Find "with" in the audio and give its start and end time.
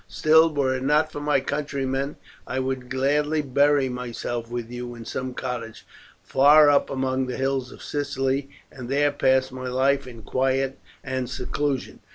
4.49-4.71